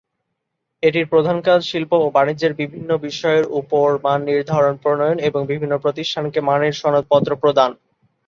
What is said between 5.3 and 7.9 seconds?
বিভিন্ন প্রতিষ্ঠানকে মানের সনদপত্র প্রদান।